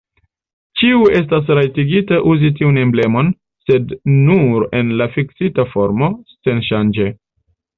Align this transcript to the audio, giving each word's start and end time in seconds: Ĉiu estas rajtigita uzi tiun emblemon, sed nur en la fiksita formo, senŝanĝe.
Ĉiu 0.81 1.01
estas 1.17 1.51
rajtigita 1.59 2.17
uzi 2.31 2.51
tiun 2.61 2.79
emblemon, 2.85 3.29
sed 3.67 3.95
nur 4.31 4.67
en 4.81 4.91
la 5.03 5.11
fiksita 5.19 5.67
formo, 5.75 6.11
senŝanĝe. 6.49 7.11